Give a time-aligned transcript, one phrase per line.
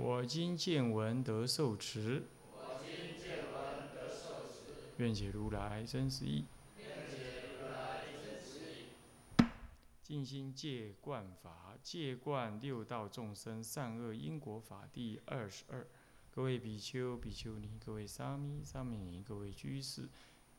[0.00, 2.22] 我今见闻得受持，
[4.98, 6.44] 愿解如来真实义。
[10.00, 15.84] 尽心戒观法，戒观六道众生善恶因果法第二十二。
[16.32, 20.08] 各位比丘、比丘尼，各位沙弥、沙弥尼，各位居士，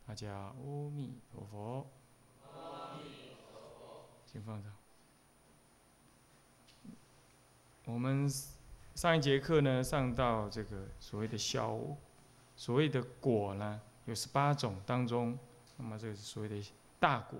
[0.05, 1.89] 大家阿弥陀佛。
[4.25, 4.75] 请放上。
[7.85, 8.29] 我们
[8.99, 11.79] 上一节课呢，上到这个所谓的小，
[12.57, 15.39] 所谓的果呢，有十八种当中，
[15.77, 16.61] 那么这个是所谓的
[16.99, 17.39] 大果。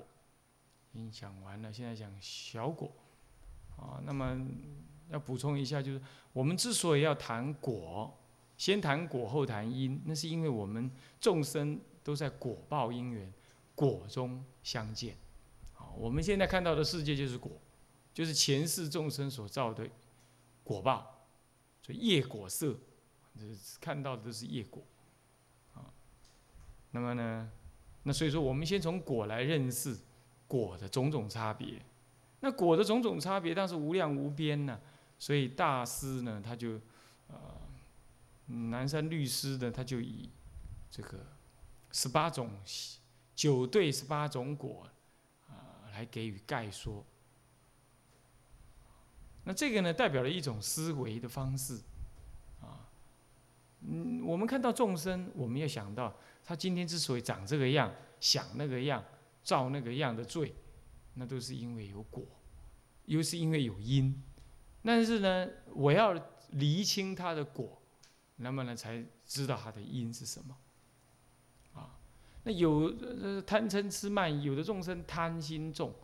[0.94, 2.90] 已经讲完了，现在讲小果，
[3.76, 4.40] 啊，那么
[5.10, 6.02] 要补充一下，就是
[6.32, 8.18] 我们之所以要谈果，
[8.56, 13.30] 先谈果后谈因，那是因为我们众生都在果报因缘
[13.76, 15.14] 果中相见，
[15.78, 17.52] 啊，我们现在看到的世界就是果，
[18.14, 19.86] 就是前世众生所造的
[20.64, 21.19] 果报，
[21.90, 22.78] 所以业果色，
[23.82, 24.84] 看到的都是业果，
[25.74, 25.90] 啊，
[26.92, 27.50] 那么呢，
[28.04, 29.98] 那所以说我们先从果来认识。
[30.48, 31.80] 果的种种差别，
[32.40, 34.82] 那果的种种差别，但是无量无边呢。
[35.20, 36.82] 所以大师呢，他就，
[37.28, 37.38] 呃，
[38.48, 40.28] 南山律师呢，他就以
[40.90, 41.20] 这个
[41.92, 42.50] 十八种
[43.36, 44.88] 九对十八种果，
[45.48, 47.06] 啊，来给予概说。
[49.50, 51.82] 那这个呢，代表了一种思维的方式，
[52.62, 52.86] 啊，
[53.82, 56.16] 嗯，我们看到众生，我们要想到
[56.46, 59.04] 他今天之所以长这个样，想那个样。
[59.42, 60.54] 造那个样的罪，
[61.16, 62.24] 那都是因为有果，
[63.06, 64.22] 又是因为有因。
[64.84, 66.14] 但是呢，我要
[66.52, 67.82] 厘清他的果，
[68.36, 70.56] 那么呢，才知道他的因是什么。
[71.74, 71.98] 啊，
[72.44, 72.92] 那有
[73.42, 75.96] 贪嗔痴慢，有的众生贪心重，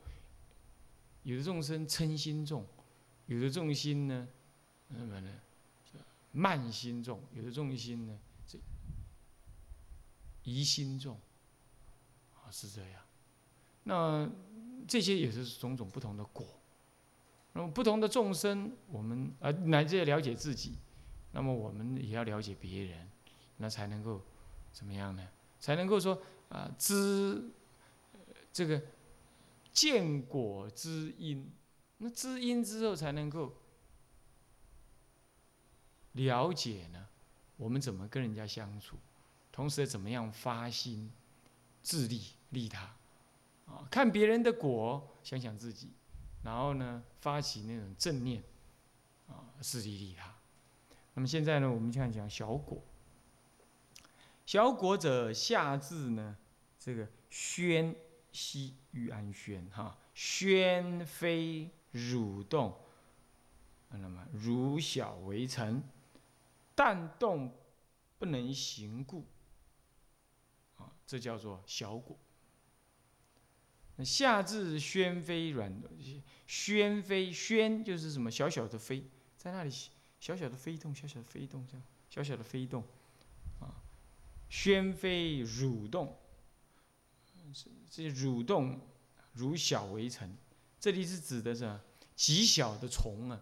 [1.22, 2.66] 有的众生嗔心重，
[3.28, 4.28] 有的众心呢，
[4.90, 5.32] 那么呢，
[6.32, 8.60] 慢心重，有的众心呢，这
[10.44, 11.20] 疑心重，
[12.36, 13.02] 啊，是这样。
[13.84, 14.30] 那
[14.88, 16.46] 这些也是种种不同的果，
[17.54, 20.76] 那么不同的众生，我们呃乃至了解自己，
[21.32, 23.08] 那么我们也要了解别人，
[23.58, 24.22] 那才能够
[24.72, 25.28] 怎么样呢？
[25.60, 27.50] 才能够说啊知
[28.54, 28.82] 这个
[29.72, 31.50] 见果知因，
[31.98, 33.54] 那知因之后才能够
[36.14, 37.08] 了解呢，
[37.58, 38.98] 我们怎么跟人家相处，
[39.52, 41.12] 同时怎么样发心
[41.82, 42.96] 自利利他。
[43.66, 45.90] 啊，看别人的果，想想自己，
[46.44, 48.44] 然后呢，发起那种正念，
[49.28, 50.36] 啊，自利利他。
[51.16, 52.84] 那么现在呢，我们看讲小果。
[54.46, 56.38] 小果者，下字呢，
[56.78, 57.96] 这个宣
[58.32, 62.78] 息欲安宣哈，宣非蠕动，
[63.90, 65.82] 那么如小为成，
[66.76, 67.56] 但动
[68.20, 69.26] 不能行故，
[70.76, 72.18] 啊，这叫做小果。
[73.96, 75.82] 那下至宣飞软，
[76.46, 79.72] 宣飞宣就是什么小小的飞，在那里
[80.20, 82.84] 小小的飞动，小小的飞动，这样小小的飞动，
[83.62, 83.82] 啊，
[84.50, 86.18] 宣飞蠕动，
[87.90, 88.82] 这些蠕动
[89.32, 90.36] 如小为成，
[90.86, 91.80] 这里是指的是
[92.16, 93.42] 极小的虫啊。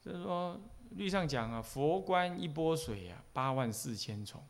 [0.00, 0.58] 就是说
[0.92, 4.42] 律上讲啊，佛观一波水啊，八万四千虫，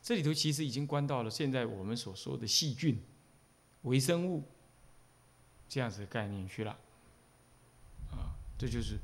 [0.00, 3.02] 这里头其实已经观到了现在我们所说的细菌。
[3.82, 4.44] 微生物
[5.68, 6.70] 这样子的概念去了，
[8.12, 8.96] 啊，这就是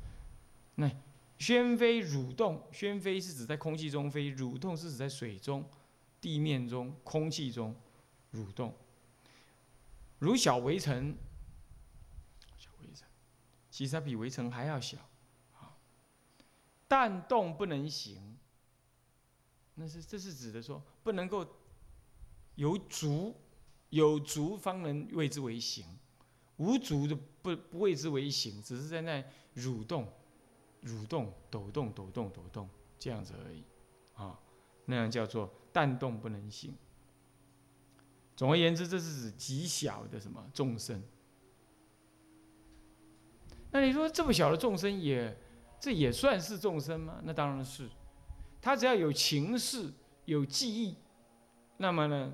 [0.75, 0.89] 那
[1.37, 5.67] 宣飞蠕动，宣飞是指在空气中飞，蠕动是指在水中、
[6.21, 7.75] 地面中、空气中
[8.33, 8.73] 蠕动。
[10.19, 11.17] 如小围城，小围城，
[13.77, 14.97] 其实它比围城还要小，
[15.53, 15.77] 啊，
[16.87, 18.35] 但动不能行，
[19.75, 21.45] 那是这是指的说不能够
[22.55, 23.35] 有足。
[23.89, 25.85] 有足方能谓之为行，
[26.57, 29.23] 无足的不不谓之为行，只是在那
[29.55, 30.11] 蠕动、
[30.83, 32.69] 蠕动、抖动、抖动、抖动
[32.99, 33.63] 这样子而已，
[34.13, 34.37] 啊，
[34.83, 36.75] 那样叫做但动不能行。
[38.35, 41.01] 总而言之，这是指极小的什么众生。
[43.71, 45.37] 那你说这么小的众生也，
[45.79, 47.19] 这也算是众生吗？
[47.23, 47.89] 那当然是，
[48.61, 49.93] 他只要有情事、
[50.25, 50.95] 有记忆，
[51.77, 52.33] 那么呢，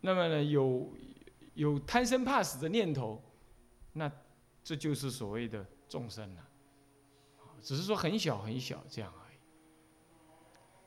[0.00, 0.92] 那么呢有
[1.54, 3.22] 有贪生怕死的念头，
[3.92, 4.10] 那
[4.62, 6.48] 这就是所谓的众生了。
[7.60, 9.36] 只是说很小很小这样而已。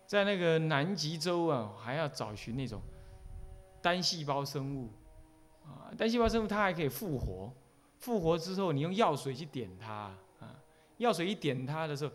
[0.05, 2.81] 在那个南极洲啊，还要找寻那种
[3.81, 4.89] 单细胞生物
[5.63, 7.53] 啊，单细胞生物它还可以复活。
[8.05, 10.55] 复活之后，你用药水去点它啊，
[10.97, 12.13] 药水一点它的时候，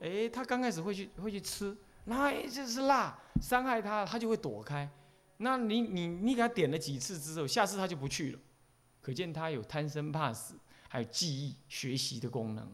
[0.00, 1.76] 哎，它刚开始会去会去吃，
[2.06, 4.88] 那这是辣，伤害它，它就会躲开。
[5.36, 8.38] 那你你你给它点了几次之后，下次它就不去了，
[9.02, 10.54] 可见它有贪生怕死，
[10.88, 12.66] 还有记忆学习的功能。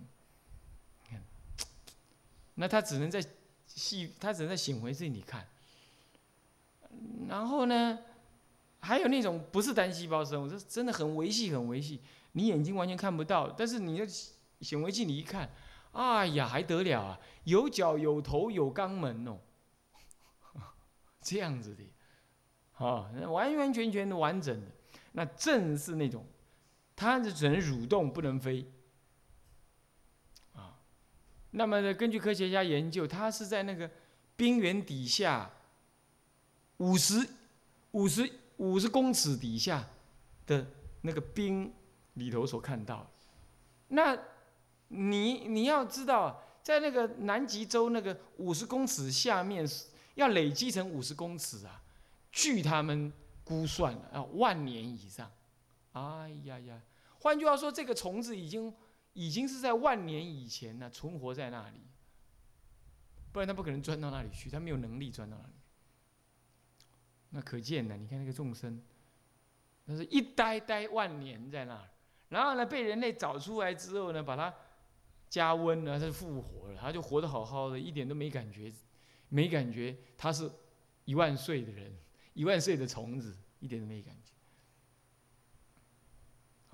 [2.54, 3.20] 那它只能在
[3.66, 5.44] 细，它只能在显微镜里看。
[7.28, 7.98] 然后呢？
[8.84, 12.02] 还有那种不是单细胞生物，这真的很维系，很维系，
[12.32, 14.06] 你眼睛完全看不到，但是你的
[14.60, 15.50] 显微镜你一看，
[15.92, 17.18] 哎呀，还得了啊！
[17.44, 19.38] 有脚有头有肛门哦，
[21.22, 24.70] 这样子的，啊，完完全全的完整的，
[25.12, 26.26] 那正是那种，
[26.94, 28.70] 它是只能蠕动不能飞，
[30.52, 30.76] 啊，
[31.52, 33.90] 那么呢，根据科学家研究，它是在那个
[34.36, 35.50] 冰原底下
[36.76, 37.26] 五十
[37.92, 38.30] 五十。
[38.58, 39.84] 五十公尺底下
[40.46, 40.66] 的
[41.02, 41.72] 那个冰
[42.14, 43.10] 里头所看到，
[43.88, 44.16] 那
[44.88, 49.66] 你你要知道，在那个南极洲那个五十公尺下面，
[50.14, 51.82] 要累积成五十公尺啊，
[52.30, 53.12] 据他们
[53.42, 55.30] 估算啊，万年以上。
[55.92, 56.80] 哎呀呀，
[57.18, 58.72] 换句话说，这个虫子已经
[59.12, 61.80] 已经是在万年以前呢存活在那里，
[63.32, 65.54] 不然它不可能钻到那里去，它没有能力钻到那里。
[67.36, 68.80] 那可见呢，你看那个众生，
[69.86, 71.90] 那是一呆呆万年在那儿，
[72.28, 74.54] 然后呢被人类找出来之后呢，把它
[75.28, 78.72] 加温了，它就复活了，它就活得好好的，一点都没感觉，
[79.30, 80.48] 没感觉，它是
[81.06, 81.92] 一万岁的人，
[82.34, 84.30] 一万岁的虫子，一点都没感觉，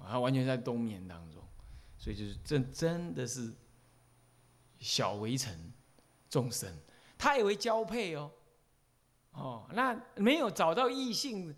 [0.06, 1.42] 它完全在冬眠当中，
[1.96, 3.50] 所以就是真真的是
[4.78, 5.72] 小围城
[6.28, 6.70] 众生，
[7.16, 8.30] 他也会交配哦。
[9.32, 11.54] 哦，那没有找到异性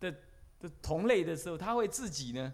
[0.00, 0.12] 的
[0.58, 2.52] 的同类的时候，他会自己呢？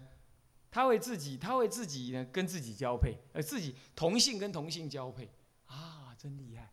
[0.69, 5.29] 他会自己，他会自己呢跟自己交配，呃，自己同性跟同性交配，
[5.67, 6.71] 啊，真厉害，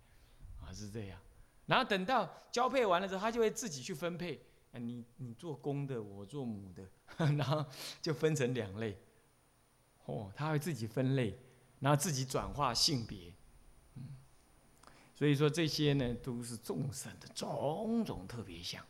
[0.62, 1.21] 啊是这样。
[1.67, 4.41] 然后等到交配完了之后，他就会自己去分配，
[4.73, 6.82] 啊，你你做公的，我做母的，
[7.37, 7.65] 然后
[8.00, 8.97] 就分成两类。
[10.06, 11.38] 哦，他会自己分类，
[11.79, 13.32] 然后自己转化性别。
[15.20, 18.82] 所以说这些呢，都是众生的种种特别相，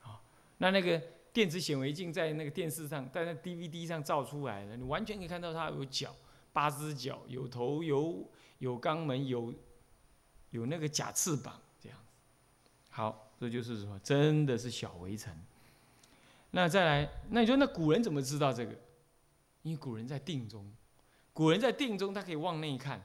[0.00, 0.18] 啊，
[0.56, 0.98] 那那个
[1.34, 6.16] 电子显微镜在那个电视上，在那 DVD 上照出来的，你完全可以看到它有脚，
[6.50, 8.26] 八只脚，有头，有
[8.60, 9.52] 有肛门，有
[10.48, 11.98] 有那个假翅膀这样。
[12.88, 13.98] 好，这就是什么？
[13.98, 15.30] 真的是小围城。
[16.52, 18.72] 那再来，那你说那古人怎么知道这个？
[19.60, 20.72] 因为古人在定中，
[21.34, 23.04] 古人在定中，他可以往内看。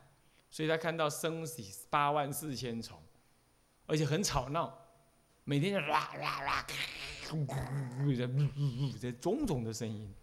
[0.52, 3.02] 所以他看到生死八万四千重，
[3.86, 4.78] 而且很吵闹，
[5.46, 6.68] 每天就啦啦啦，
[9.00, 10.14] 这种种的声音，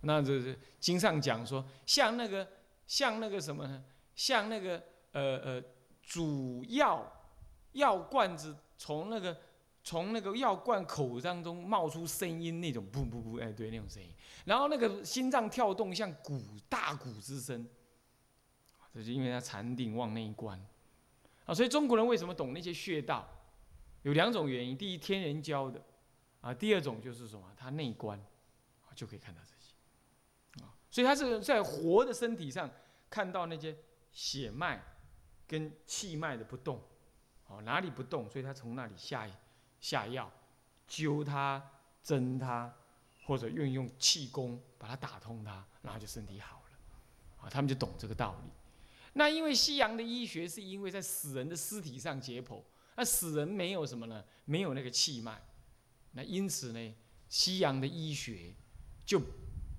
[0.00, 2.48] 那就是经上讲说，像那个
[2.86, 3.84] 像那个什么呢？
[4.16, 4.82] 像那个
[5.12, 5.62] 呃呃，
[6.02, 7.06] 主药
[7.72, 9.36] 药罐子从那个
[9.84, 14.08] 从那个药罐口当中冒出声音那种，噗噗噗，哎对，那种声音，
[14.46, 17.68] 然后那个心脏跳动像鼓大鼓之声。
[18.92, 20.60] 这是因为他禅定往那一关，
[21.46, 23.28] 啊，所以中国人为什么懂那些穴道？
[24.02, 25.80] 有两种原因：第一，天人教的；
[26.40, 27.52] 啊，第二种就是什么？
[27.56, 28.20] 他内观，
[28.94, 32.68] 就可以看到这些，啊，所以他是在活的身体上
[33.08, 33.76] 看到那些
[34.10, 34.82] 血脉
[35.46, 36.82] 跟气脉的不动，
[37.46, 38.28] 哦，哪里不动？
[38.28, 39.28] 所以他从那里下
[39.80, 40.30] 下药，
[40.88, 41.62] 灸它、
[42.02, 42.74] 针它，
[43.24, 48.50] 或者运用气功把它打通它，然后就身体好了，啊，他们就懂这个道理。
[49.14, 52.62] 那因为西洋的医学是因为在死人的尸体上解剖，
[52.96, 54.24] 那死人没有什么呢？
[54.44, 55.40] 没有那个气脉，
[56.12, 56.94] 那因此呢，
[57.28, 58.54] 西洋的医学
[59.04, 59.20] 就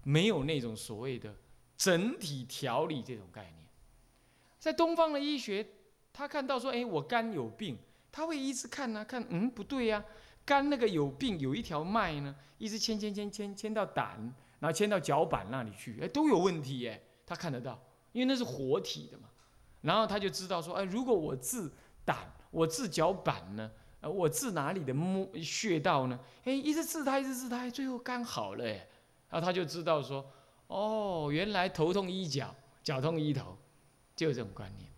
[0.03, 1.35] 没有那种所谓的
[1.77, 3.65] 整体调理这种概念。
[4.59, 5.65] 在东方的医学，
[6.11, 7.77] 他看到说，哎，我肝有病，
[8.11, 10.03] 他会一直看啊看，嗯，不对呀，
[10.45, 14.17] 肝那个有病，有一条脉呢，一直牵牵牵牵牵到胆，
[14.59, 17.81] 然后牵到脚板那里去，哎，都有问题耶，他看得到。
[18.11, 19.29] 因为那是活体的嘛，
[19.81, 21.71] 然后他就知道说，哎，如果我治
[22.03, 22.17] 胆，
[22.51, 26.19] 我治脚板呢，呃，我治哪里的摸穴道呢？
[26.43, 28.87] 哎，一直治他，一直治他，最后肝好了，哎，
[29.29, 30.29] 然后他就知道说，
[30.67, 32.53] 哦，原来头痛医脚，
[32.83, 33.57] 脚痛医头，
[34.15, 34.89] 就有这种观念。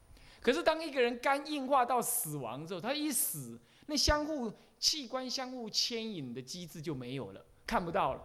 [0.41, 8.21] 可是当一个人肝硬化到死亡之后，他一死，那相互器官相互牵引的机制就没有了，看不到了。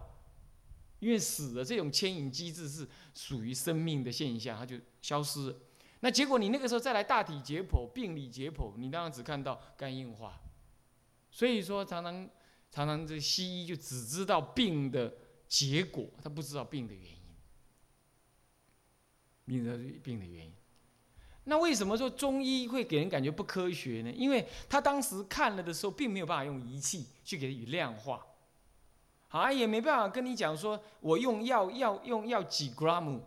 [0.99, 5.55] 因为死的，这种牵引机制是属于生命的现象，它就消失了。
[6.01, 10.41] 那结果你那个时候再来大体解剖、病理解剖，你当然只看到肝硬化。
[11.31, 12.29] 所以说，常常
[12.71, 15.13] 常常这西医就只知道病的
[15.47, 17.19] 结果，他不知道病的原因。
[19.45, 20.53] 病的病的原因。
[21.45, 24.11] 那为什么说中医会给人感觉不科学呢？
[24.11, 28.25] 因为他当时看了的时候，并没有办法用仪器去给予量化。
[29.31, 33.19] 好，也没办法跟你讲说，我用药要用药几 gram，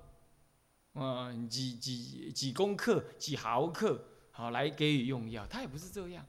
[0.95, 6.27] 嗯，几几几公克、几毫克，好来给予用药，他也不是这样，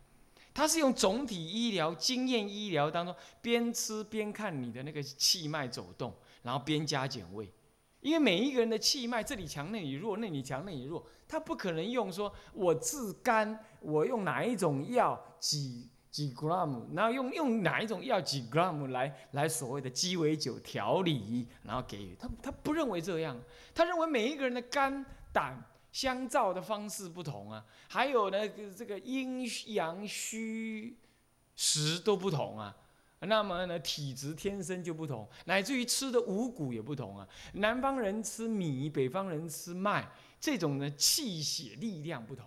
[0.54, 6.14] 他是用总体医疗、经验医疗当中，边吃边看你的那个气脉走动，
[6.44, 7.52] 然后边加减位，
[8.02, 15.90] 因为每一个人的气脉这里强那里弱，那里强那里弱，他不可能用说我治肝，我用哪一种药几。
[16.14, 22.16] 几 gram，然后用用哪一种药几 gram 来来所谓的鸡尾酒调理，然后给予。
[22.20, 23.36] 他，他不认为这样，
[23.74, 25.60] 他认为每一个人的肝胆
[25.92, 28.38] 相照的方式不同啊，还有呢
[28.78, 29.44] 这个阴
[29.74, 30.96] 阳虚
[31.56, 32.78] 实都不同啊，
[33.22, 40.08] 那么呢体质天生就不同，乃至于吃的五谷也不同啊，南方人吃米，北方人吃麦，
[40.40, 42.46] 这种呢气血力量不同。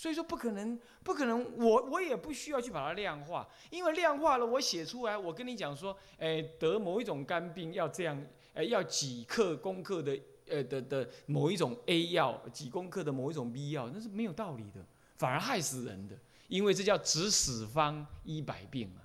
[0.00, 8.18] 所以说不可能，不可能，我我也不需要去把它量化，因为量化了，我写出来，我跟你讲说，哎，得某一种肝病要这样，
[8.54, 14.82] 哎，要几克公克的，呃的的某一种 A 药，几公克的某一种 B 药，那是没有道理的，
[15.18, 16.16] 反而害死人的，
[16.48, 19.04] 因为这叫指死方医百病啊。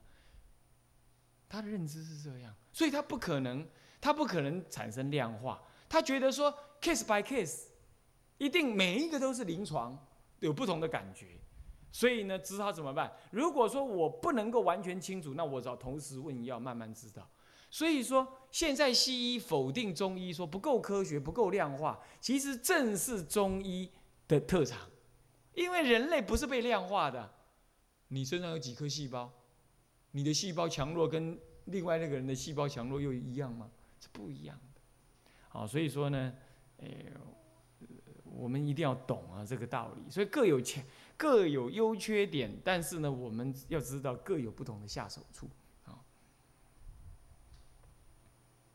[1.49, 3.67] 他的认知是这样，所以他不可能，
[3.99, 7.63] 他不可能产生量化，他觉得说 case by case，
[8.37, 10.01] 一定每一个都是临床。
[10.39, 11.27] 有不同的感觉，
[11.91, 13.11] 所以呢，知道怎么办？
[13.31, 17.27] 如果说我不能够完全清楚，那我找同时问药，慢慢知道。
[17.71, 23.89] 所以说，现在西医否定中医，说不够科学、不够量化，其实正是中医
[24.27, 24.79] 的特长。
[25.53, 27.33] 因为人类不是被量化的，
[28.09, 29.31] 你身上有几颗细胞，
[30.11, 33.69] 你的细胞强弱跟另外那个人的细胞强弱又一样吗？
[33.99, 34.81] 是不一样的。
[35.47, 36.33] 好，所以说呢，
[36.79, 36.87] 哎。
[38.37, 40.83] 我们一定要懂啊这个道理，所以各有缺
[41.17, 45.49] 各有优缺点，但是呢，我们要知道各有不同的下手处
[45.85, 45.97] 啊。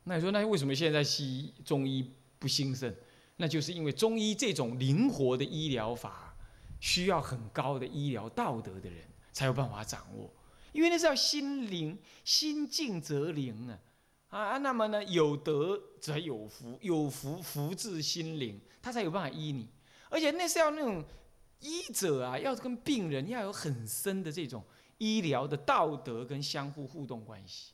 [0.03, 2.93] 那你说，那为什么现在西医中医不兴盛？
[3.37, 6.35] 那就是因为中医这种灵活的医疗法，
[6.79, 10.31] 需要很高的医疗道德的人才有办法掌握，
[10.73, 13.79] 因为那是要心灵心静则灵啊。
[14.31, 19.69] 啊啊，那么呢，有德则有福，有福福至心灵，他才有办法医你。
[20.09, 21.03] 而且那是要那种
[21.59, 24.63] 医者啊，要跟病人要有很深的这种
[24.97, 27.73] 医疗的道德跟相互互动关系。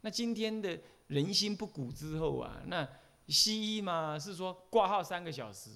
[0.00, 2.86] 那今天的人心不古之后啊，那
[3.28, 5.70] 西医嘛是说挂号三个小时，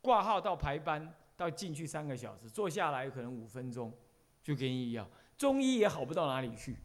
[0.00, 3.92] 挂号到排班到进去三个小时，坐下来可能五分钟
[4.42, 6.78] 就给你药，中医也好不到哪里去。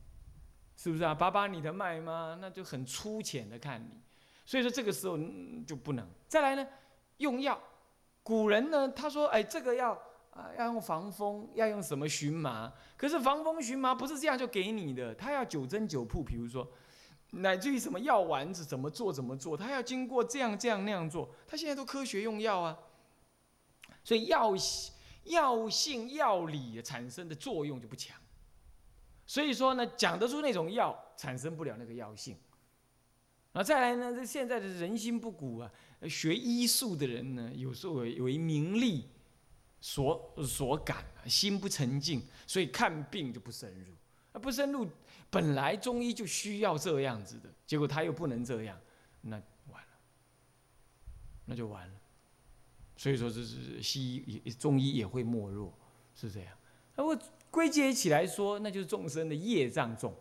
[0.75, 1.13] 是不是啊？
[1.13, 2.37] 把把你的脉吗？
[2.41, 4.01] 那就很粗浅的看你，
[4.45, 5.17] 所以说这个时候
[5.65, 6.07] 就不能。
[6.27, 6.67] 再来呢，
[7.17, 7.57] 用药，
[8.21, 9.93] 古人呢他说，哎，这个要
[10.31, 12.73] 啊要用防风，要用什么荨麻？
[12.97, 16.67] 可是防风荨麻不是这样就给你的，他要九针九铺，比如说，
[17.29, 22.77] 乃至于什么药丸子怎么做怎么做，他要经过这样这样那样做，他现在都科学用药啊，
[24.03, 24.53] 所以药
[25.25, 28.17] 药性药理产生的作用就不强。
[29.33, 32.37] 所以说呢，讲得出那种药，产生不了那个药性。
[33.53, 35.71] 那再来呢，这现在的人心不古啊，
[36.07, 39.09] 学医术的人呢，有时候为名利
[39.81, 43.95] 所所感，心不沉静，所以看病就不深入。
[44.33, 44.87] 那不深入，
[45.31, 48.79] 本来中医就需要这样子的，结果他又不能这样，
[49.21, 49.31] 那
[49.67, 49.89] 完了，
[51.45, 51.95] 那就完了。
[52.97, 55.75] 所以说，这是西医、中医也会没落，
[56.13, 56.55] 是这样。
[56.95, 57.19] 那我。
[57.53, 60.11] 归结起来说，那就是众生的业障重，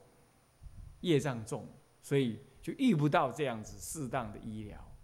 [1.01, 1.67] 业障重，
[2.03, 4.95] 所以就遇不到这样子适当的医疗，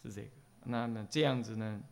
[0.00, 0.28] 是这个。
[0.66, 1.82] 那那这样子呢？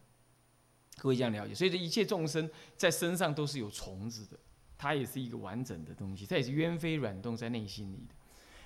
[0.99, 4.39] 各位这样了解，所以这一切众生在身上都是有虫子的，
[4.79, 8.15] 它也是一个完整的东西，它也是鸢飞软动在内心里的。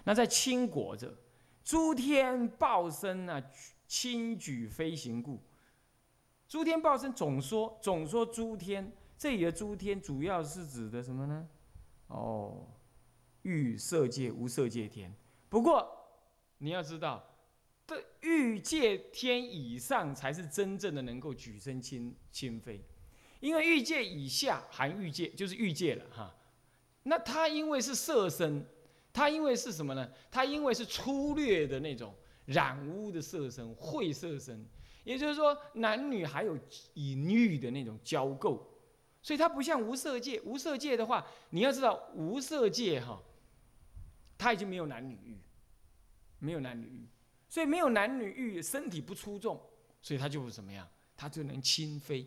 [0.04, 1.16] 那在轻果者，
[1.64, 3.42] 诸天报身啊，
[3.87, 5.40] 轻举飞行故。
[6.47, 8.92] 诸天报身总说总说诸天。
[9.18, 11.48] 这里的诸天主要是指的什么呢？
[12.06, 12.68] 哦，
[13.42, 15.12] 欲色界、无色界天。
[15.48, 15.87] 不过
[16.58, 17.28] 你要知道，
[17.84, 22.80] 这欲界天以上，才是真正的能够举身轻轻飞。
[23.40, 26.34] 因为欲界以下含欲界，就是欲界了哈。
[27.02, 28.64] 那他因为是色身，
[29.12, 30.08] 他因为是什么呢？
[30.30, 32.14] 他因为是粗略的那种
[32.46, 34.64] 染污的色身，秽色身，
[35.02, 36.56] 也就是说男女还有
[36.94, 38.60] 淫欲的那种交媾，
[39.28, 40.40] 所以它不像无色界。
[40.40, 43.23] 无色界的话，你要知道无色界哈，
[44.38, 45.37] 他已经没有男女欲，
[46.38, 47.06] 没有男女欲，
[47.47, 49.61] 所以没有男女欲，身体不出众，
[50.00, 50.88] 所以他就怎么样？
[51.14, 52.26] 他就能轻飞。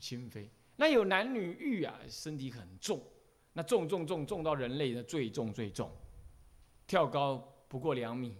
[0.00, 2.98] 轻飞，那有男女欲啊，身体很重，
[3.52, 5.94] 那重重重重到人类的最重最重，
[6.86, 7.36] 跳高
[7.68, 8.38] 不过两米，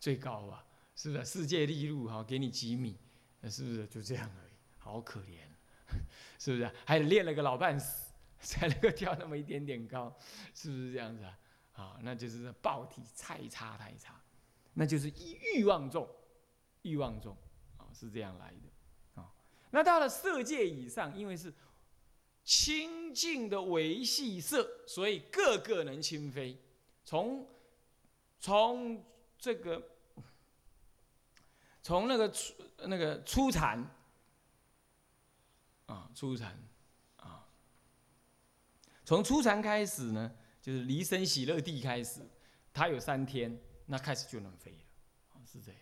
[0.00, 0.64] 最高啊，
[0.96, 1.24] 是不是？
[1.26, 2.96] 世界纪录哈，给你几米，
[3.42, 3.86] 是不是？
[3.88, 5.43] 就这样而已，好可怜，
[6.38, 6.70] 是不是？
[6.84, 10.14] 还练了个老半死， 才能够跳那么一点点高，
[10.52, 11.38] 是不是这样子啊？
[11.74, 14.20] 啊，那就是暴体太差太差，
[14.74, 16.08] 那就是欲欲望重，
[16.82, 17.36] 欲望重，
[17.76, 18.58] 啊，是这样来的。
[19.70, 21.52] 那到了色界以上，因为是
[22.44, 26.56] 清净的维系色，所以个个能轻飞。
[27.04, 27.44] 从
[28.38, 29.04] 从
[29.36, 29.82] 这个
[31.82, 32.54] 从那个初
[32.86, 33.84] 那个初禅
[35.86, 36.58] 啊，初禅
[37.16, 37.46] 啊，
[39.04, 42.20] 从初禅开始呢，就是离生喜乐地开始，
[42.72, 45.80] 它有三天，那开始就能飞了，是这样。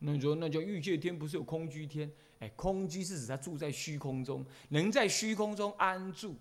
[0.00, 2.12] 那你说那叫欲界天，不是有空居天？
[2.40, 6.36] 哎，空居是指他住在虚空中，能在虚空中安住，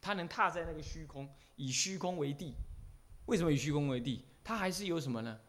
[0.00, 2.54] 他能踏在那个虚空，以虚空为地。
[3.26, 4.24] 为什么以虚空为地？
[4.44, 5.40] 他还是有什么呢？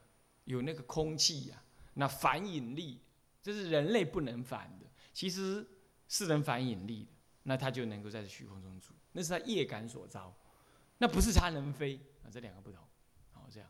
[0.45, 1.61] 有那个空气呀，
[1.95, 3.01] 那反引力，
[3.41, 4.85] 这是人类不能反的。
[5.11, 5.67] 其实
[6.07, 7.11] 是能反引力的，
[7.43, 10.33] 那他就能够在这虚空中住，那是他业感所招，
[10.97, 12.81] 那不是他能飞啊，这两个不同。
[13.31, 13.69] 好，这样，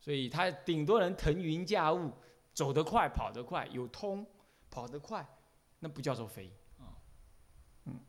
[0.00, 2.12] 所以他顶多能腾云驾雾，
[2.52, 4.26] 走得快，跑得快，有通，
[4.70, 5.26] 跑得快。
[5.80, 6.96] 那不叫做飞啊，
[7.84, 8.00] 嗯，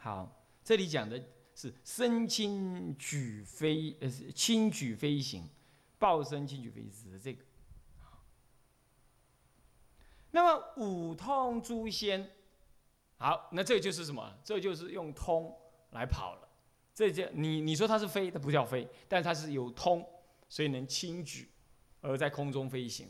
[0.00, 1.22] 好，这里讲的
[1.54, 5.48] 是身轻举飞，呃，轻举飞行，
[5.98, 7.44] 报身轻举飞指的这个。
[10.34, 12.28] 那么五通诸仙，
[13.18, 14.36] 好，那这就是什么？
[14.42, 15.56] 这就是用通
[15.92, 16.48] 来跑了。
[16.92, 20.04] 这叫你你说它是飞，它不叫飞，但它是有通，
[20.48, 21.48] 所以能轻举
[22.00, 23.08] 而在空中飞行。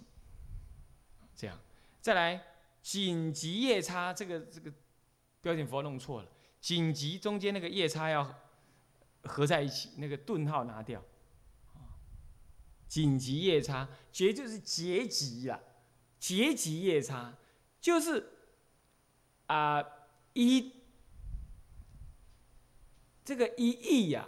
[1.34, 1.58] 这样，
[2.00, 2.44] 再来。
[2.82, 4.70] 紧急夜叉，这个这个
[5.40, 6.28] 标点符号弄错了。
[6.60, 8.42] 紧急中间那个夜叉要
[9.22, 11.02] 合在一起，那个顿号拿掉。
[12.86, 15.58] 紧急夜叉，劫就是结集呀，
[16.24, 17.36] 劫急夜叉
[17.82, 18.32] 就是
[19.46, 19.84] 啊
[20.32, 20.72] 一
[23.22, 24.26] 这个一亿呀，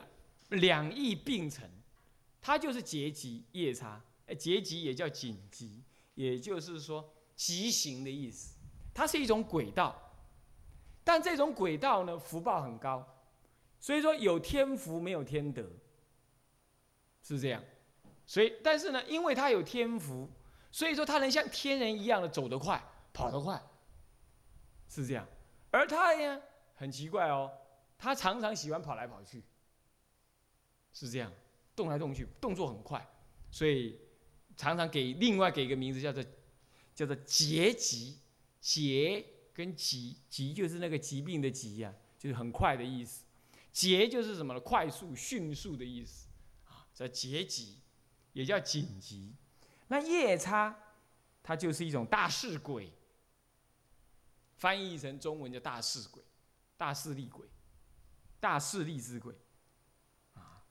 [0.50, 1.66] 两亿并成，
[2.42, 4.04] 它就是劫急夜叉。
[4.26, 5.82] 哎，劫急也叫紧急，
[6.14, 7.10] 也就是说。
[7.34, 8.56] 急行的意思，
[8.94, 9.94] 它是一种轨道，
[11.02, 13.06] 但这种轨道呢，福报很高，
[13.78, 15.66] 所以说有天福没有天德，
[17.22, 17.62] 是这样。
[18.26, 20.28] 所以，但是呢，因为他有天福，
[20.76, 22.78] 所以说他能像天人一样的走得快，
[23.14, 23.58] 跑得快，
[24.86, 25.26] 是这样。
[25.70, 26.42] 而他呢，
[26.74, 27.50] 很奇怪哦，
[27.96, 29.42] 他常常喜欢跑来跑去，
[30.92, 31.32] 是这样，
[31.74, 33.02] 动来动去，动作很快，
[33.50, 33.98] 所以
[34.54, 36.22] 常常给另外给一个名字叫做。
[36.94, 38.18] 叫做捷疾，
[38.62, 43.24] 捷跟疾，疾就是那个疾病的疾呀，就是很快的意思。
[43.70, 44.60] 捷就是什么呢？
[44.60, 46.26] 快速、迅速的意思
[46.64, 47.80] 啊，叫捷疾，
[48.32, 49.34] 也叫紧急。
[49.88, 50.76] 那夜叉，
[51.42, 52.92] 它就是一种大势鬼，
[54.56, 56.22] 翻译成中文叫大势鬼、
[56.76, 57.46] 大势力鬼、
[58.40, 59.34] 大势力之鬼
[60.34, 60.62] 啊。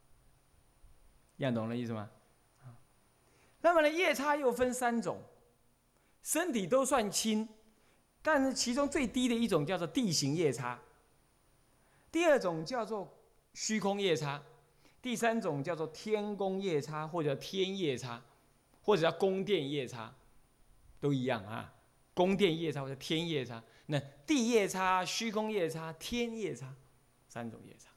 [1.38, 2.10] 样懂了意思吗？
[3.62, 5.20] 那么呢，夜叉又分三种。
[6.22, 7.48] 身体都算轻，
[8.24, 10.80] 但是其中最低的一种叫做地形夜叉，
[12.12, 13.16] 第二种叫做
[13.54, 14.42] 虚空夜叉，
[15.04, 18.20] 第三种叫做天宫夜叉或者天夜叉，
[18.86, 20.16] 或者叫宫殿夜叉，
[21.02, 21.74] 都一样啊。
[22.14, 26.74] 宫殿夜叉或者天夜叉，那地夜叉、虚空夜叉、天夜叉，
[27.28, 27.90] 三种夜叉。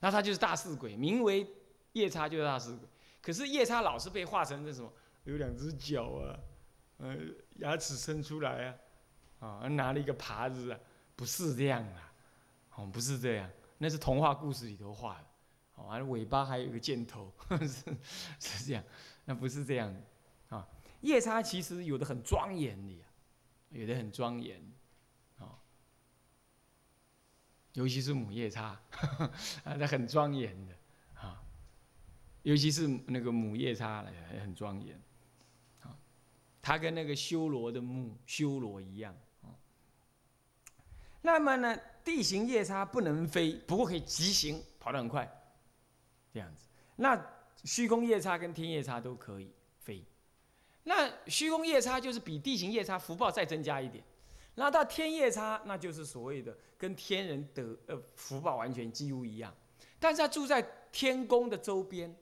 [0.00, 1.46] 那它就是大势鬼，名为
[1.92, 2.88] 夜叉就是大势鬼。
[3.20, 4.90] 可是夜叉老是被画成这什么，
[5.24, 6.38] 有两只脚啊。
[6.98, 7.14] 呃，
[7.56, 8.74] 牙齿伸出来
[9.40, 10.80] 啊，啊，拿了一个耙子啊，
[11.14, 12.12] 不是这样啊，
[12.76, 15.26] 哦，不是这样，那是童话故事里头画的，
[15.74, 17.94] 哦，尾巴还有一个箭头， 是
[18.40, 18.82] 是这样，
[19.26, 20.66] 那不是这样的，啊，
[21.02, 23.06] 夜叉其实有的很庄严的呀，
[23.68, 24.58] 有的很庄严，
[25.38, 25.52] 啊，
[27.74, 28.80] 尤其是母夜叉，
[29.64, 30.74] 啊， 那很庄严的，
[31.20, 31.42] 啊，
[32.42, 34.02] 尤其是那个母夜叉，
[34.40, 34.96] 很庄严。
[34.96, 35.02] 啊
[36.62, 39.54] 它跟那个修罗的木修罗一样啊。
[41.22, 45.28] 那么呢，地形夜叉不能飞，不过可以疾行，跑得很快，
[46.32, 46.66] 这样子。
[46.96, 47.16] 那
[47.66, 50.02] 虚空夜叉跟天夜叉都可以飞。
[50.84, 54.02] 那虚空夜叉就是比地形夜叉福报再增加一点。
[54.54, 59.54] 那到天夜叉，那就是所谓的跟天人得呃福报完全几乎一样，
[59.98, 62.16] 但是他住在天宫的周边，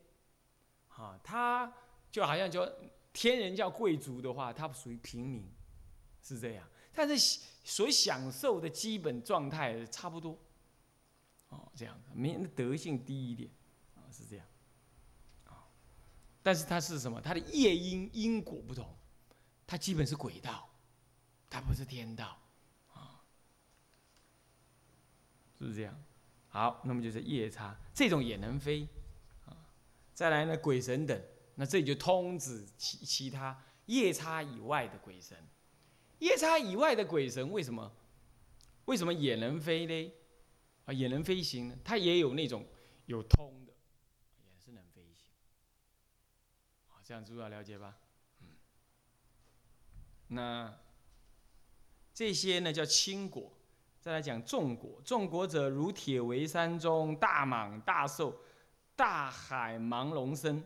[0.88, 1.72] 啊，他
[2.10, 2.68] 就好像就
[3.12, 5.48] 天人叫贵族的话，他属于平民，
[6.22, 6.66] 是这样。
[6.92, 10.36] 但是所享受的基本状态差不多，
[11.50, 13.48] 哦，这样，没德性低一点，
[16.44, 17.20] 但是它是什么？
[17.20, 18.96] 它的业因因果不同，
[19.66, 20.70] 它基本是轨道。
[21.50, 22.36] 它不是天道，
[22.92, 23.22] 啊，
[25.56, 26.04] 是不是这样？
[26.48, 28.88] 好，那么就是夜叉，这种也能飞，
[29.46, 29.54] 啊，
[30.12, 31.22] 再来呢，鬼神等，
[31.54, 35.38] 那这里就通指其其他夜叉以外的鬼神。
[36.18, 37.92] 夜叉以外的鬼神为什么？
[38.86, 40.12] 为什么也能飞呢？
[40.86, 41.78] 啊，也能飞行呢？
[41.84, 42.66] 它也有那种
[43.06, 43.72] 有通的，
[44.42, 45.30] 也是能飞行。
[46.88, 47.94] 好，这样知道了解吧？
[48.40, 48.48] 嗯，
[50.28, 50.74] 那。
[52.16, 53.52] 这些呢叫轻果，
[54.00, 55.02] 再来讲重果。
[55.04, 58.40] 重果者如铁围山中大蟒大兽，
[58.94, 60.64] 大海盲龙身，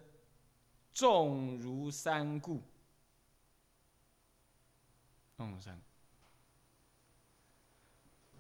[0.93, 2.63] 重如山固。
[5.39, 5.81] 重山。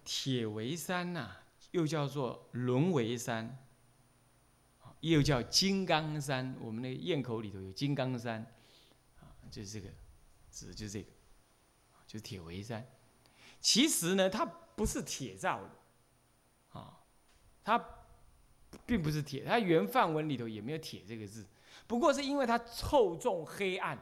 [0.04, 1.30] 铁围山呐，
[1.70, 3.66] 又叫做轮围山，
[5.00, 6.56] 又叫金刚山。
[6.60, 8.40] 我们那个堰口里头有金刚山，
[9.20, 9.88] 啊，就是这个，
[10.50, 11.08] 指就是这个，
[12.06, 12.86] 就是铁围山。
[13.60, 15.70] 其实呢，它不是铁造的，
[16.78, 17.00] 啊，
[17.64, 17.82] 它
[18.86, 21.46] 并不是铁，它原范文里头也没有“铁”这个字，
[21.86, 23.98] 不过是因为它厚重黑暗，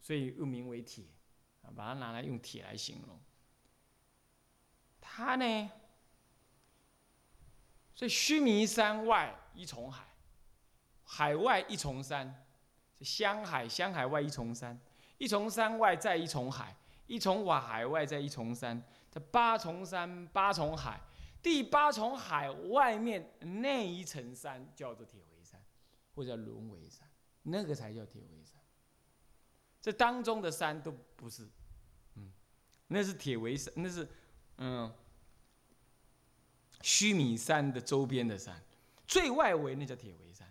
[0.00, 1.04] 所以又名为铁，
[1.62, 3.18] 啊，把它拿来用铁来形容。
[5.00, 5.70] 它呢，
[7.94, 10.04] 所以须弥山外一重海，
[11.04, 12.44] 海外一重山，
[12.96, 14.80] 这香海香海外一重山，
[15.18, 16.76] 一重山外再一重海。
[17.06, 21.00] 一重瓦海外再一重山，这八重山八重海，
[21.42, 25.60] 第八重海外面那一层山叫做铁围山，
[26.14, 27.10] 或者叫轮围山，
[27.42, 28.60] 那个才叫铁围山。
[29.80, 31.48] 这当中的山都不是，
[32.14, 32.30] 嗯，
[32.86, 34.08] 那是铁围山，那是
[34.58, 34.94] 嗯
[36.82, 38.62] 须弥山的周边的山，
[39.10, 40.48] 最外围那叫铁围山。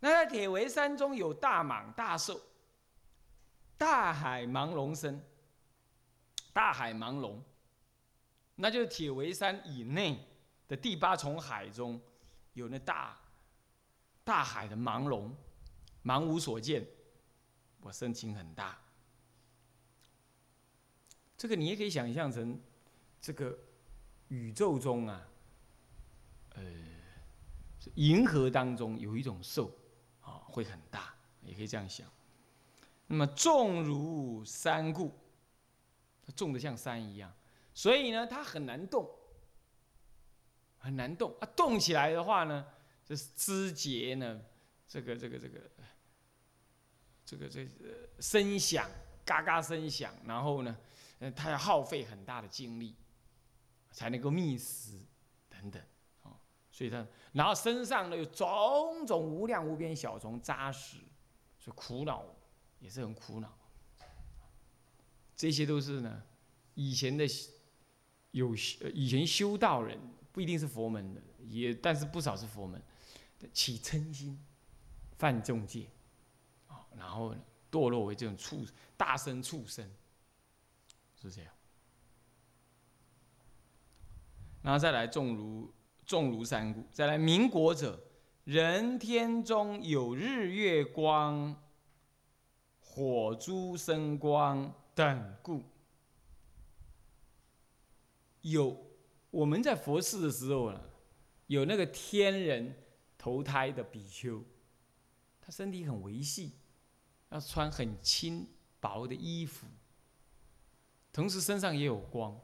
[0.00, 2.40] 那在铁围山中有大蟒大兽。
[3.76, 5.22] 大海盲龙身，
[6.52, 7.42] 大海盲龙，
[8.54, 10.22] 那就是铁围山以内
[10.68, 11.98] 的第八重海中，
[12.52, 13.18] 有那大
[14.22, 15.34] 大海的盲龙，
[16.04, 16.86] 盲无所见，
[17.80, 18.78] 我身情很大。
[21.38, 22.60] 这个你也可以想象成，
[23.18, 23.58] 这个
[24.28, 25.26] 宇宙中啊，
[26.50, 26.62] 呃，
[27.94, 29.70] 银河当中有一种兽，
[30.20, 32.06] 啊，会很大，也可以这样想。
[33.06, 35.12] 那么重如山固，
[36.22, 37.32] 它重的像山一样，
[37.74, 39.08] 所以呢，它很难动，
[40.78, 41.48] 很难动啊！
[41.56, 42.66] 动起来的话呢，
[43.04, 44.40] 这是枝节呢，
[44.86, 45.60] 这个这个这个，
[47.24, 47.68] 这个这
[48.20, 48.88] 声响，
[49.24, 50.76] 嘎嘎声响，然后呢，
[51.18, 52.94] 呃，它要耗费很大的精力，
[53.90, 55.00] 才能够觅食
[55.48, 55.82] 等等，
[56.80, 60.96] 所以他，然后身上呢有种种无量无边小虫扎实，
[61.58, 62.24] 所以苦恼。
[62.78, 63.58] 也是很苦恼，
[65.36, 66.22] 这些都是呢，
[66.72, 67.26] 以前的
[68.30, 68.54] 有
[68.94, 70.00] 以前修道人
[70.32, 72.82] 不一定是佛门的，也但是不少是佛门，
[73.52, 74.42] 起嗔心，
[75.18, 75.90] 犯众戒，
[76.68, 77.36] 啊，然后
[77.70, 78.64] 堕落为这种畜
[78.96, 79.86] 大生畜生，
[81.20, 81.52] 是这样。
[84.62, 85.70] 然后再来重如
[86.10, 87.96] 重如山谷，再来民国者，
[88.42, 91.56] 人天中有日月光。
[92.82, 95.62] 火珠生光等故，
[98.40, 98.76] 有
[99.30, 100.80] 我们在佛寺的时候呢，
[101.46, 102.74] 有那个天人
[103.16, 104.42] 投胎的比丘，
[105.40, 106.54] 他身体很维系，
[107.28, 108.44] 要穿很轻
[108.80, 109.68] 薄的衣服，
[111.12, 112.36] 同时身上也有光。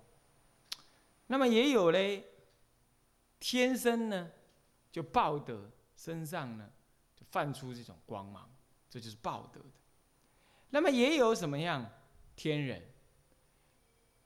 [1.27, 2.25] 那么也有嘞，
[3.39, 4.31] 天生呢
[4.91, 6.71] 就报德，身上呢
[7.15, 8.51] 就泛出这种光芒，
[8.89, 9.67] 这就是报德的。
[10.71, 11.89] 那么也有什么样
[12.35, 12.83] 天人？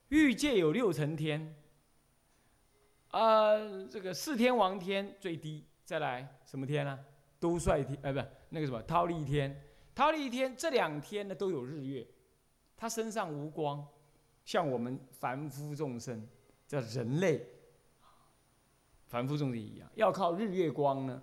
[0.09, 1.55] 欲界有六层天，
[3.11, 3.55] 啊，
[3.89, 6.99] 这个四天王天最低，再来什么天呢？
[7.39, 9.63] 都率天，呃，不，那个什么忉利天，
[9.95, 12.05] 忉利天这两天呢都有日月，
[12.75, 13.87] 他身上无光，
[14.43, 16.27] 像我们凡夫众生，
[16.67, 17.47] 叫人类，
[19.11, 21.21] 凡夫众生一样，要靠日月光呢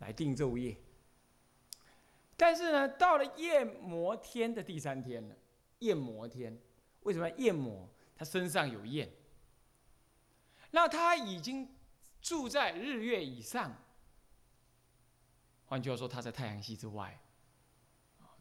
[0.00, 0.76] 来定昼夜。
[2.36, 5.36] 但是呢，到了夜魔天的第三天了，
[5.78, 6.60] 夜魔天
[7.04, 7.88] 为什么夜魔？
[8.16, 9.08] 他身上有焰，
[10.72, 11.68] 那他已经
[12.20, 13.72] 住在日月以上。
[15.66, 17.20] 换句话说，他在太阳系之外，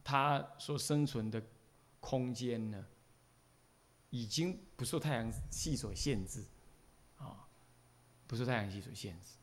[0.04, 1.42] 他所生存的
[2.00, 2.84] 空间呢，
[4.10, 6.44] 已经不受太阳系所限制，
[7.18, 7.48] 啊，
[8.32, 9.36] 不受太阳系所限制。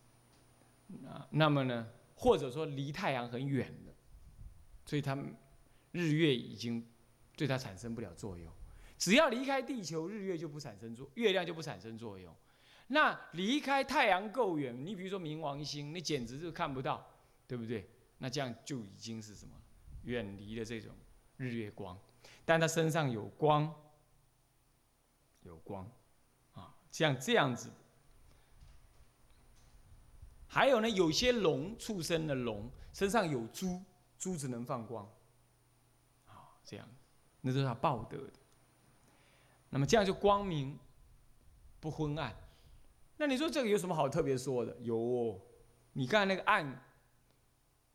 [0.87, 3.92] 那那么呢，或者说离太阳很远的，
[4.87, 5.14] 所以他
[5.92, 6.88] 日月已经
[7.37, 8.51] 对他产生不了作用。
[8.96, 12.35] 只要离开地球，日月就不产生作，月亮就不产生作用。
[12.87, 17.07] 那离开太阳够远，你比如说冥王星，你简直就看不到。
[17.46, 17.88] 对不对？
[18.18, 19.55] 那这样就已经是什么？
[20.03, 20.94] 远离了这种
[21.38, 21.98] 日月光，
[22.44, 23.74] 但他身上有光，
[25.44, 25.90] 有光，
[26.53, 27.70] 啊，像这样子。
[30.48, 33.80] 还有呢，有些龙畜生的龙身上有珠，
[34.18, 35.04] 珠子能放光，
[36.26, 36.88] 啊，这样，
[37.42, 38.32] 那都是他报得的。
[39.70, 40.78] 那么这样就光明
[41.78, 42.34] 不昏暗。
[43.16, 44.76] 那你说这个有什么好特别说的？
[44.80, 45.40] 有，
[45.92, 46.84] 你看那个暗。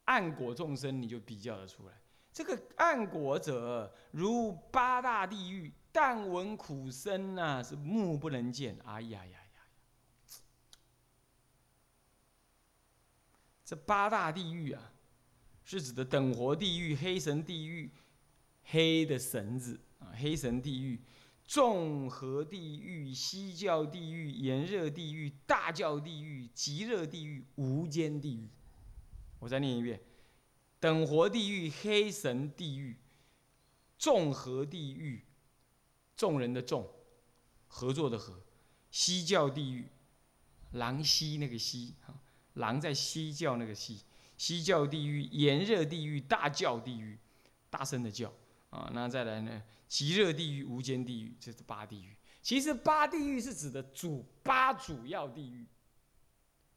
[0.06, 1.94] 暗果众生，你就比较得出来。
[2.34, 8.78] 这个暗果者，如八大地狱，但闻苦声呐，是目不能见。
[8.84, 9.39] 哎呀呀呀！
[13.65, 14.91] 这八大地狱啊，
[15.63, 17.89] 是指的等活地狱、黑神地狱、
[18.63, 21.02] 黑的绳子啊，黑神地狱、
[21.45, 28.49] 众合地狱、西教地狱、炎热地狱、大教地狱、极热地狱、无间地狱。
[29.39, 29.99] 我再念一遍：
[30.80, 32.97] 等活地狱、黑神地狱、
[33.97, 35.26] 众合地狱、
[36.15, 36.89] 众人的众、
[37.67, 38.41] 合作的合、
[38.91, 39.88] 西教地狱、
[40.71, 41.95] 狼西那个西
[42.54, 44.04] 狼在西教那个西、
[44.38, 47.18] 西教地狱、炎热地狱、大教地狱、
[47.70, 48.32] 大声的叫
[48.70, 49.63] 啊，那再来呢？
[49.88, 52.16] 极热地狱、无间地狱，这是八地狱。
[52.42, 55.66] 其实八地狱是指的主八主要地狱。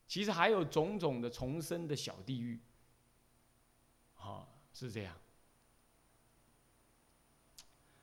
[0.07, 2.61] 其实还有种种的重生的小地狱，
[4.15, 5.17] 好是这样。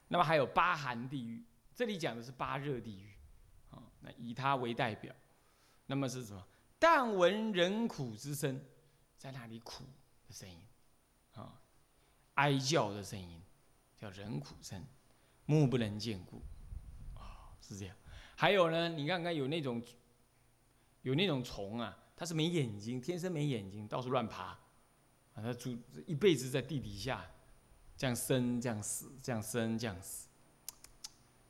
[0.10, 3.14] 那么还有八寒地狱，这里讲的是八热地狱，
[3.72, 5.16] 啊，那以它为代表，
[5.86, 6.46] 那么是什么？
[6.84, 8.62] 但闻人苦之声，
[9.18, 9.86] 在那里苦
[10.28, 10.60] 的声音，
[11.32, 11.62] 啊，
[12.34, 13.42] 哀叫的声音，
[13.96, 14.84] 叫人苦声，
[15.46, 16.42] 目不能见故，
[17.16, 17.96] 啊，是这样。
[18.36, 19.82] 还有呢，你看看有那种。
[21.04, 24.60] 有那种虫啊，它是没眼睛，天生没眼睛，到处乱爬，啊，
[25.36, 27.30] 它住一辈子在地底下，
[27.98, 30.30] 这样生，这样死，这样生，这样死，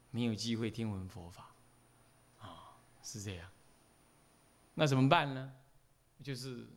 [0.09, 1.55] 没有机会听闻佛法，
[2.39, 3.52] 啊，是这样。
[4.75, 5.53] 那怎么办呢？
[6.21, 6.67] 就是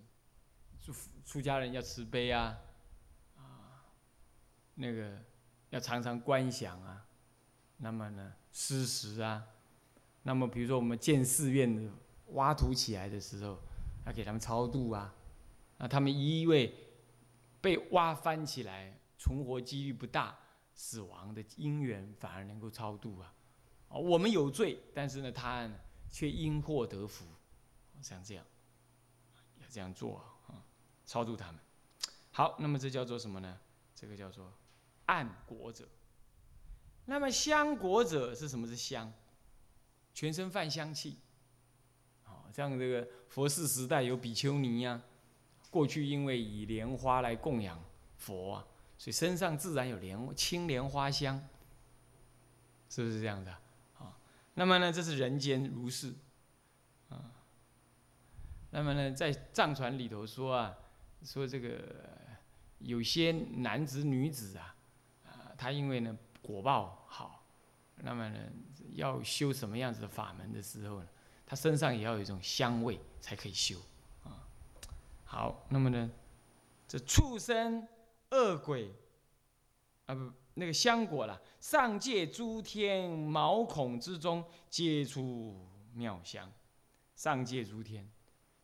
[0.80, 0.92] 出
[1.24, 2.58] 出家人要慈悲啊，
[3.36, 3.84] 啊，
[4.74, 5.22] 那个
[5.70, 7.06] 要常常观想啊，
[7.76, 9.46] 那么呢施食啊，
[10.22, 11.90] 那么比如说我们建寺院的。
[12.30, 13.56] 挖土起来的时候，
[14.04, 15.14] 要给他们超度啊，
[15.78, 16.74] 那他们因为
[17.60, 20.36] 被挖翻起来，存活几率不大，
[20.74, 23.32] 死亡的因缘反而能够超度啊。
[23.90, 25.70] 我们有罪，但是呢，他
[26.10, 27.24] 却因祸得福，
[28.02, 28.44] 像这样，
[29.60, 30.62] 要这样做啊，
[31.06, 31.60] 超度他们。
[32.30, 33.58] 好，那么这叫做什么呢？
[33.94, 34.52] 这个叫做
[35.06, 35.88] 暗果者。
[37.06, 38.66] 那么香果者是什么？
[38.66, 39.12] 是香，
[40.12, 41.18] 全身泛香气。
[42.24, 45.02] 好像这个佛寺时代有比丘尼呀，
[45.70, 47.82] 过去因为以莲花来供养
[48.16, 48.66] 佛啊，
[48.98, 51.42] 所以身上自然有莲青莲花香，
[52.88, 53.50] 是不是这样的
[53.98, 54.18] 啊？
[54.54, 56.14] 那么呢，这是人间如是。
[58.76, 60.76] 那么呢，在藏传里头说啊，
[61.22, 61.80] 说这个
[62.80, 64.76] 有些男子女子啊，
[65.24, 67.42] 啊，他因为呢果报好，
[68.02, 68.38] 那么呢
[68.92, 71.08] 要修什么样子的法门的时候呢？
[71.46, 73.78] 他身上也要有一种香味才可以修，
[74.24, 74.46] 啊，
[75.24, 76.10] 好，那么呢，
[76.86, 77.88] 这畜生、
[78.32, 78.92] 恶鬼，
[80.04, 86.52] 啊不，那个香果了，上界诸天毛孔之中皆出妙香，
[87.14, 88.06] 上界诸天，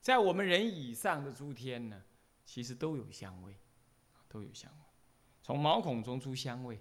[0.03, 2.03] 在我们人以上的诸天呢，
[2.45, 3.57] 其实都有香味，
[4.29, 4.85] 都有香味，
[5.43, 6.79] 从毛孔中出香味，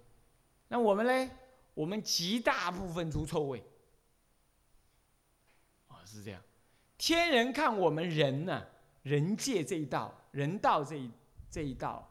[0.68, 1.30] 那我们呢？
[1.72, 3.64] 我们极大部分出臭味。
[6.04, 6.42] 是这样，
[6.98, 8.66] 天人看我们人呢，
[9.02, 11.10] 人界这一道，人道这一
[11.50, 12.06] 这一道，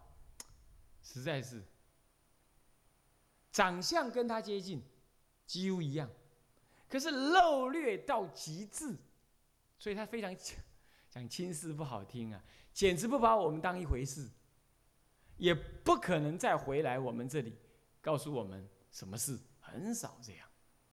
[1.04, 1.62] 实在是
[3.52, 4.82] 长相跟他接近，
[5.46, 6.10] 几乎一样，
[6.90, 8.96] 可是漏略到极致，
[9.78, 10.36] 所以他非常
[11.12, 12.42] 讲轻事不好听啊，
[12.74, 14.30] 简直不把我们当一回事，
[15.36, 17.58] 也不可能再回来我们这里
[18.00, 20.48] 告诉我们什么事，很少这样。